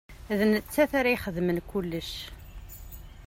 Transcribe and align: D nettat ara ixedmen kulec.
D 0.37 0.39
nettat 0.51 0.91
ara 0.99 1.15
ixedmen 1.15 1.59
kulec. 1.69 2.11